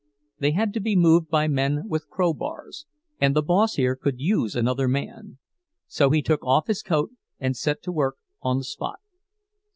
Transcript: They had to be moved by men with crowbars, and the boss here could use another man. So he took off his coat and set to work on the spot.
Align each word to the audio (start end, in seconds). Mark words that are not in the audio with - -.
They 0.39 0.49
had 0.53 0.73
to 0.73 0.79
be 0.79 0.95
moved 0.95 1.29
by 1.29 1.47
men 1.47 1.87
with 1.87 2.09
crowbars, 2.09 2.87
and 3.19 3.35
the 3.35 3.43
boss 3.43 3.75
here 3.75 3.95
could 3.95 4.19
use 4.19 4.55
another 4.55 4.87
man. 4.87 5.37
So 5.85 6.09
he 6.09 6.23
took 6.23 6.43
off 6.43 6.65
his 6.65 6.81
coat 6.81 7.11
and 7.39 7.55
set 7.55 7.83
to 7.83 7.91
work 7.91 8.15
on 8.41 8.57
the 8.57 8.63
spot. 8.63 8.97